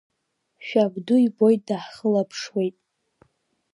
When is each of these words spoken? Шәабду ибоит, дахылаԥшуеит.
Шәабду 0.65 1.15
ибоит, 1.25 1.61
дахылаԥшуеит. 1.67 2.75